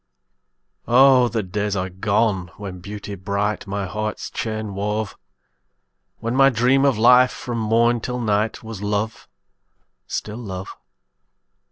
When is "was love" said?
8.63-9.27